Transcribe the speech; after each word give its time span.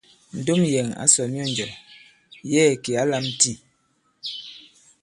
Ndom 0.37 0.61
yɛ̀ŋ 0.73 0.87
ǎ 1.03 1.05
sɔ̀ 1.13 1.27
myɔnjɔ̀, 1.33 1.71
yɛ̌ɛ̀ 2.51 2.79
kì 2.83 2.91
ǎ 3.01 3.03
lām 3.09 3.25
tî. 3.39 3.51